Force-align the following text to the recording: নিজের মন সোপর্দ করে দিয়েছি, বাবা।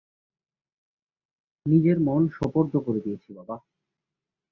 নিজের 1.65 1.97
মন 1.99 2.21
সোপর্দ 2.37 2.73
করে 2.85 2.99
দিয়েছি, 2.99 3.29
বাবা। 3.33 3.55